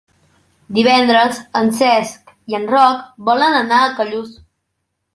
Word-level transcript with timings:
Divendres 0.77 1.41
en 1.61 1.69
Cesc 1.81 2.33
i 2.55 2.59
en 2.63 2.67
Roc 2.75 3.07
volen 3.31 3.63
anar 3.63 3.87
a 3.87 3.97
Callús. 4.03 4.37